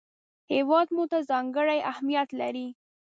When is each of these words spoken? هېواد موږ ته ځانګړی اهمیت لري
هېواد 0.53 0.87
موږ 0.95 1.07
ته 1.11 1.19
ځانګړی 1.29 1.79
اهمیت 1.91 2.29
لري 2.41 2.67